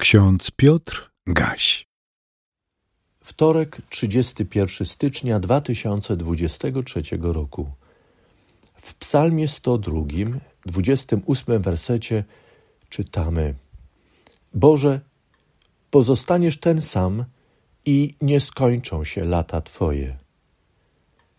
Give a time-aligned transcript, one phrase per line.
[0.00, 1.86] Ksiądz Piotr Gaś.
[3.24, 7.70] Wtorek, 31 stycznia 2023 roku.
[8.74, 10.00] W Psalmie 102,
[10.66, 12.24] 28 wersecie
[12.88, 13.54] czytamy:
[14.54, 15.00] Boże,
[15.90, 17.24] pozostaniesz ten sam
[17.86, 20.16] i nie skończą się lata Twoje.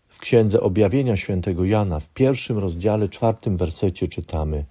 [0.08, 4.64] W Księdze Objawienia Świętego Jana w pierwszym rozdziale, czwartym wersecie czytamy: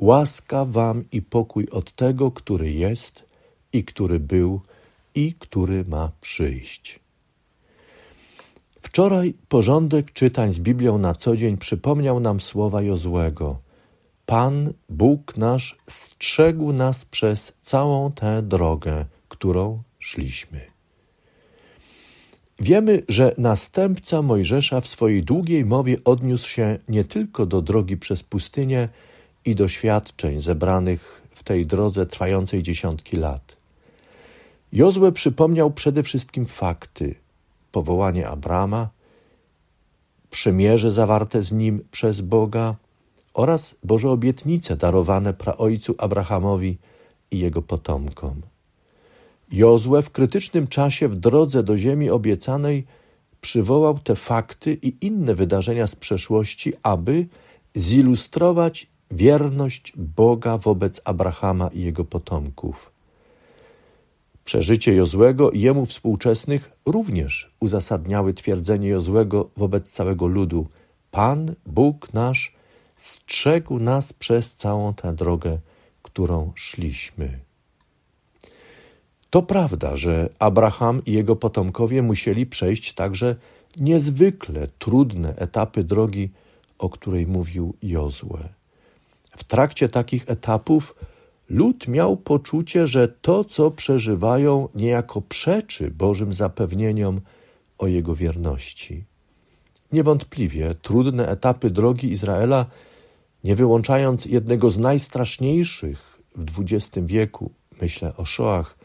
[0.00, 3.24] Łaska wam i pokój od tego, który jest
[3.72, 4.60] i który był
[5.14, 7.00] i który ma przyjść.
[8.82, 13.58] Wczoraj porządek czytań z Biblią na co dzień przypomniał nam słowa Jozłego.
[14.26, 20.60] Pan, Bóg nasz, strzegł nas przez całą tę drogę, którą szliśmy.
[22.60, 28.22] Wiemy, że następca Mojżesza w swojej długiej mowie odniósł się nie tylko do drogi przez
[28.22, 28.88] pustynię,
[29.48, 33.56] i doświadczeń zebranych w tej drodze trwającej dziesiątki lat.
[34.72, 37.14] Jozue przypomniał przede wszystkim fakty:
[37.72, 38.88] powołanie Abrama,
[40.30, 42.74] przymierze zawarte z nim przez Boga
[43.34, 46.76] oraz Boże obietnice darowane praojcu Abrahamowi
[47.30, 48.42] i jego potomkom.
[49.52, 52.86] Jozue w krytycznym czasie w drodze do ziemi obiecanej
[53.40, 57.26] przywołał te fakty i inne wydarzenia z przeszłości, aby
[57.74, 62.90] zilustrować wierność Boga wobec Abrahama i jego potomków.
[64.44, 70.66] Przeżycie Jozłego i jemu współczesnych również uzasadniały twierdzenie Jozłego wobec całego ludu:
[71.10, 72.54] Pan, Bóg nasz,
[72.96, 75.58] strzegł nas przez całą tę drogę,
[76.02, 77.38] którą szliśmy.
[79.30, 83.36] To prawda, że Abraham i jego potomkowie musieli przejść także
[83.76, 86.30] niezwykle trudne etapy drogi,
[86.78, 88.57] o której mówił Jozue.
[89.38, 90.94] W trakcie takich etapów
[91.50, 97.20] lud miał poczucie, że to, co przeżywają, niejako przeczy Bożym zapewnieniom
[97.78, 99.04] o jego wierności.
[99.92, 102.66] Niewątpliwie trudne etapy drogi Izraela,
[103.44, 107.50] nie wyłączając jednego z najstraszniejszych w XX wieku,
[107.80, 108.78] myślę o Szoach,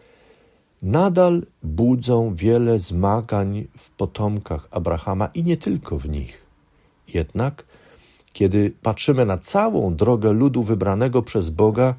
[0.82, 6.46] nadal budzą wiele zmagań w potomkach Abrahama i nie tylko w nich.
[7.08, 7.66] Jednak
[8.34, 11.96] kiedy patrzymy na całą drogę ludu wybranego przez Boga,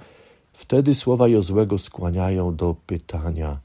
[0.52, 3.58] wtedy słowa Jozłego skłaniają do pytania: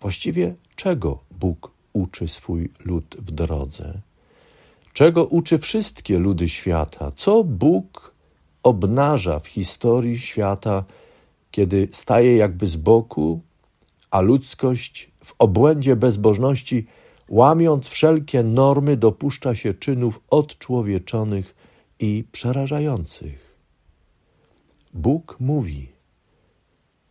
[0.00, 4.00] właściwie czego Bóg uczy swój lud w drodze?
[4.92, 7.12] Czego uczy wszystkie ludy świata?
[7.16, 8.14] Co Bóg
[8.62, 10.84] obnaża w historii świata,
[11.50, 13.40] kiedy staje jakby z boku,
[14.10, 16.86] a ludzkość w obłędzie bezbożności,
[17.28, 21.54] łamiąc wszelkie normy, dopuszcza się czynów odczłowieczonych
[22.00, 23.56] i przerażających.
[24.94, 25.88] Bóg mówi.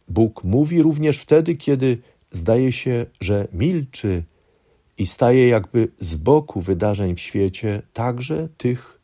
[0.07, 1.97] Bóg mówi również wtedy, kiedy
[2.31, 4.23] zdaje się, że milczy
[4.97, 8.99] i staje jakby z boku wydarzeń w świecie, także tych,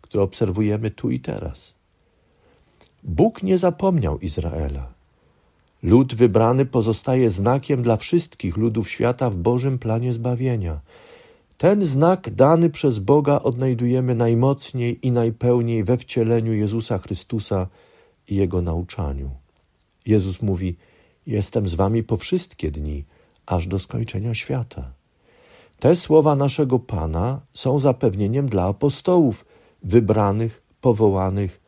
[0.00, 1.74] które obserwujemy tu i teraz.
[3.02, 4.92] Bóg nie zapomniał Izraela.
[5.82, 10.80] Lud wybrany pozostaje znakiem dla wszystkich ludów świata w Bożym planie zbawienia.
[11.60, 17.66] Ten znak dany przez Boga odnajdujemy najmocniej i najpełniej we wcieleniu Jezusa Chrystusa
[18.28, 19.30] i Jego nauczaniu.
[20.06, 20.76] Jezus mówi:
[21.26, 23.04] Jestem z wami po wszystkie dni,
[23.46, 24.92] aż do skończenia świata.
[25.78, 29.44] Te słowa naszego Pana są zapewnieniem dla apostołów,
[29.82, 31.60] wybranych, powołanych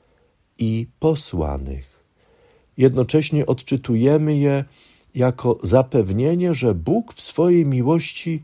[0.59, 2.05] i posłanych.
[2.77, 4.65] Jednocześnie odczytujemy je
[5.15, 8.43] jako zapewnienie, że Bóg w swojej miłości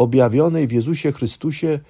[0.00, 1.80] objawionej w Jezusie Chrystusie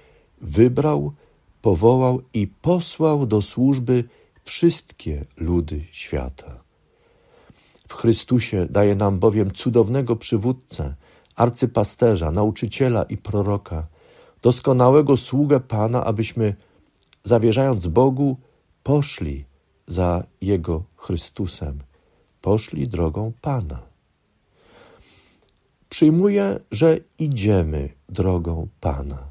[0.41, 1.13] wybrał,
[1.61, 4.03] powołał i posłał do służby
[4.43, 6.63] wszystkie ludy świata.
[7.87, 10.95] W Chrystusie daje nam bowiem cudownego przywódcę,
[11.35, 13.87] arcypasterza, nauczyciela i proroka,
[14.41, 16.55] doskonałego sługę Pana, abyśmy,
[17.23, 18.37] zawierzając Bogu,
[18.83, 19.45] poszli
[19.87, 21.79] za Jego Chrystusem,
[22.41, 23.90] poszli drogą Pana.
[25.91, 29.29] Przyjmuję, że idziemy drogą Pana.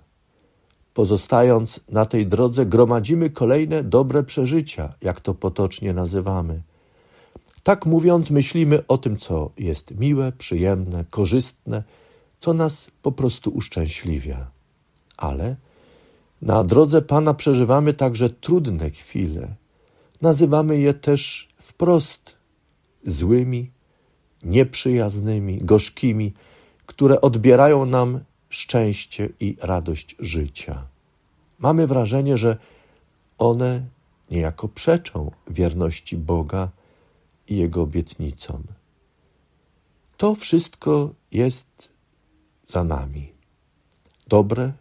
[0.95, 6.62] Pozostając na tej drodze, gromadzimy kolejne dobre przeżycia, jak to potocznie nazywamy.
[7.62, 11.83] Tak mówiąc, myślimy o tym, co jest miłe, przyjemne, korzystne,
[12.41, 14.51] co nas po prostu uszczęśliwia.
[15.17, 15.56] Ale
[16.43, 19.55] na drodze Pana przeżywamy także trudne chwile.
[20.23, 22.37] Nazywamy je też wprost
[23.05, 23.71] złymi,
[24.43, 26.33] nieprzyjaznymi, gorzkimi,
[27.00, 30.87] które odbierają nam szczęście i radość życia.
[31.58, 32.56] Mamy wrażenie, że
[33.38, 33.87] one
[34.31, 36.69] niejako przeczą wierności Boga
[37.49, 38.62] i Jego obietnicom.
[40.17, 41.88] To wszystko jest
[42.67, 43.32] za nami.
[44.29, 44.73] Dobre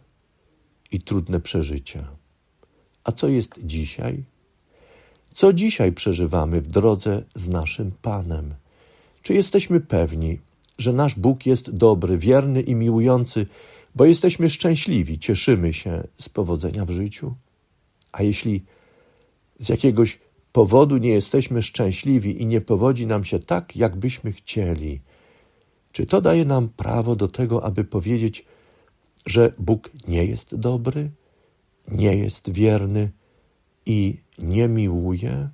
[0.92, 2.08] i trudne przeżycia.
[3.04, 4.24] A co jest dzisiaj?
[5.34, 8.54] Co dzisiaj przeżywamy w drodze z naszym Panem?
[9.22, 10.38] Czy jesteśmy pewni,
[10.80, 13.46] że nasz Bóg jest dobry, wierny i miłujący,
[13.94, 17.34] bo jesteśmy szczęśliwi, cieszymy się z powodzenia w życiu?
[18.12, 18.64] A jeśli
[19.58, 20.18] z jakiegoś
[20.52, 25.00] powodu nie jesteśmy szczęśliwi i nie powodzi nam się tak, jakbyśmy chcieli,
[25.92, 28.44] czy to daje nam prawo do tego, aby powiedzieć,
[29.26, 31.10] że Bóg nie jest dobry,
[31.88, 33.10] nie jest wierny
[33.86, 35.48] i nie miłuje?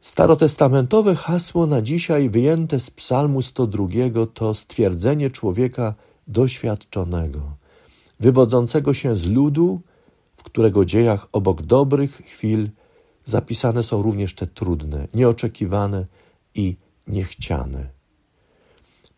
[0.00, 3.86] Starotestamentowe hasło na dzisiaj wyjęte z Psalmu 102
[4.34, 5.94] to stwierdzenie człowieka
[6.28, 7.40] doświadczonego,
[8.20, 9.80] wywodzącego się z ludu,
[10.36, 12.70] w którego dziejach obok dobrych chwil
[13.24, 16.06] zapisane są również te trudne, nieoczekiwane
[16.54, 16.76] i
[17.06, 17.88] niechciane.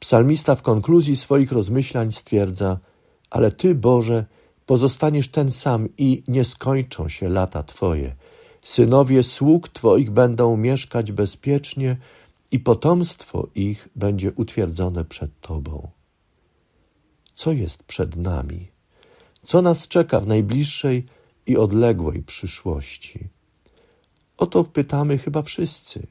[0.01, 2.79] Psalmista w konkluzji swoich rozmyślań stwierdza:
[3.31, 4.25] Ale Ty, Boże,
[4.67, 8.17] pozostaniesz ten sam i nie skończą się lata Twoje.
[8.63, 11.97] Synowie sług Twoich będą mieszkać bezpiecznie
[12.53, 15.91] i potomstwo ich będzie utwierdzone przed Tobą.
[17.35, 18.69] Co jest przed nami?
[19.45, 21.07] Co nas czeka w najbliższej
[21.47, 23.29] i odległej przyszłości?
[24.37, 26.07] O to pytamy chyba wszyscy.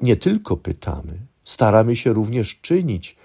[0.00, 3.16] Nie tylko pytamy, staramy się również czynić,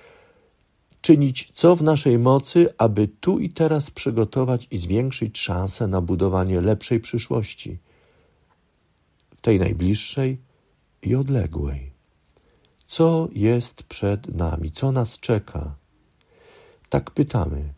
[1.01, 6.61] czynić co w naszej mocy, aby tu i teraz przygotować i zwiększyć szanse na budowanie
[6.61, 7.77] lepszej przyszłości,
[9.41, 10.37] tej najbliższej
[11.03, 11.91] i odległej.
[12.87, 15.75] Co jest przed nami, co nas czeka?
[16.89, 17.73] Tak pytamy.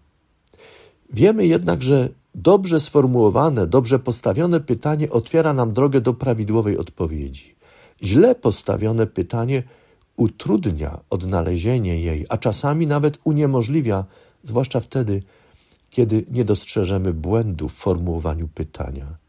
[1.09, 7.55] Wiemy jednak, że dobrze sformułowane, dobrze postawione pytanie otwiera nam drogę do prawidłowej odpowiedzi.
[8.03, 9.63] Źle postawione pytanie
[10.17, 14.05] utrudnia odnalezienie jej, a czasami nawet uniemożliwia,
[14.43, 15.23] zwłaszcza wtedy,
[15.89, 19.22] kiedy nie dostrzeżemy błędu w formułowaniu pytania.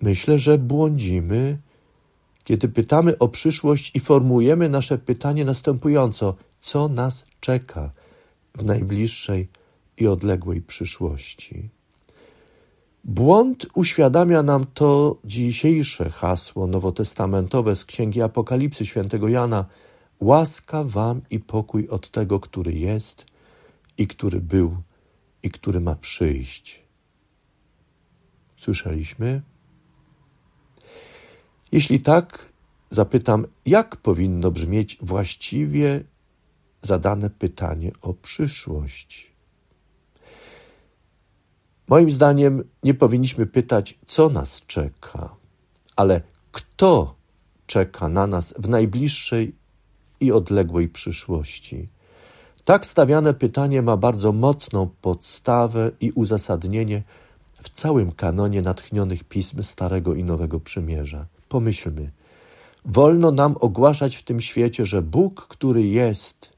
[0.00, 1.58] Myślę, że błądzimy,
[2.44, 7.90] kiedy pytamy o przyszłość i formułujemy nasze pytanie następująco: co nas czeka
[8.54, 9.48] w najbliższej
[9.96, 11.70] i odległej przyszłości?
[13.04, 19.66] Błąd uświadamia nam to dzisiejsze hasło nowotestamentowe z Księgi Apokalipsy świętego Jana:
[20.20, 23.26] Łaska wam i pokój od tego, który jest
[23.98, 24.76] i który był
[25.42, 26.82] i który ma przyjść.
[28.56, 29.42] Słyszeliśmy?
[31.72, 32.46] Jeśli tak,
[32.90, 36.04] zapytam, jak powinno brzmieć właściwie
[36.82, 39.32] zadane pytanie o przyszłość?
[41.88, 45.36] Moim zdaniem nie powinniśmy pytać, co nas czeka,
[45.96, 46.20] ale
[46.52, 47.14] kto
[47.66, 49.54] czeka na nas w najbliższej
[50.20, 51.88] i odległej przyszłości.
[52.64, 57.02] Tak stawiane pytanie ma bardzo mocną podstawę i uzasadnienie
[57.62, 61.26] w całym kanonie natchnionych pism Starego i Nowego Przymierza.
[61.48, 62.10] Pomyślmy,
[62.84, 66.52] wolno nam ogłaszać w tym świecie, że Bóg, który jest,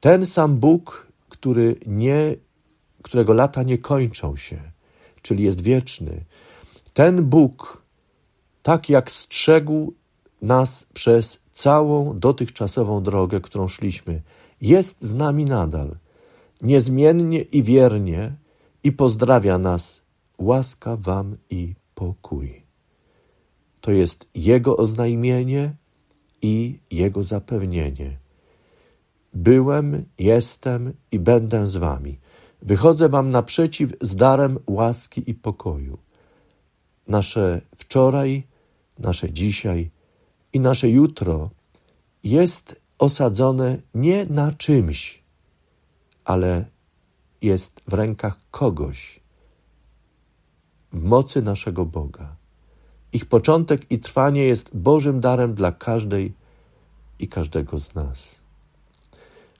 [0.00, 2.36] ten sam Bóg, który nie
[3.02, 4.60] którego lata nie kończą się,
[5.22, 6.24] czyli jest wieczny.
[6.92, 7.82] Ten Bóg,
[8.62, 9.92] tak jak strzegł
[10.42, 14.22] nas przez całą dotychczasową drogę, którą szliśmy,
[14.60, 15.96] jest z nami nadal,
[16.62, 18.36] niezmiennie i wiernie
[18.84, 20.00] i pozdrawia nas.
[20.38, 22.67] Łaska Wam i pokój.
[23.80, 25.74] To jest Jego oznajmienie
[26.42, 28.18] i Jego zapewnienie.
[29.34, 32.18] Byłem, jestem i będę z Wami.
[32.62, 35.98] Wychodzę Wam naprzeciw z darem łaski i pokoju.
[37.08, 38.46] Nasze wczoraj,
[38.98, 39.90] nasze dzisiaj
[40.52, 41.50] i nasze jutro
[42.24, 45.22] jest osadzone nie na czymś,
[46.24, 46.64] ale
[47.42, 49.20] jest w rękach kogoś,
[50.92, 52.37] w mocy naszego Boga.
[53.12, 56.34] Ich początek i trwanie jest Bożym darem dla każdej
[57.18, 58.40] i każdego z nas.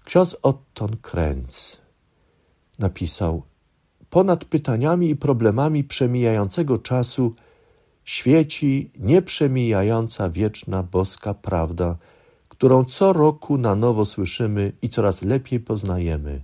[0.04, 1.76] Ksiądz Otton Krenz
[2.78, 3.42] napisał:
[4.10, 7.34] Ponad pytaniami i problemami przemijającego czasu
[8.04, 11.96] świeci nieprzemijająca wieczna boska prawda,
[12.48, 16.42] którą co roku na nowo słyszymy i coraz lepiej poznajemy.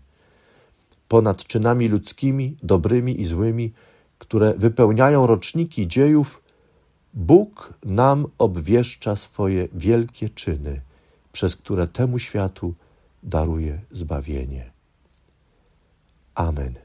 [1.08, 3.72] Ponad czynami ludzkimi, dobrymi i złymi,
[4.18, 6.43] które wypełniają roczniki dziejów,
[7.14, 10.80] Bóg nam obwieszcza swoje wielkie czyny,
[11.32, 12.74] przez które temu światu
[13.22, 14.72] daruje zbawienie.
[16.34, 16.83] Amen.